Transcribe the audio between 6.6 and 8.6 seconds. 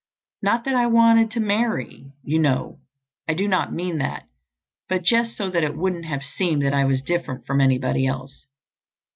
that I was different from anybody else.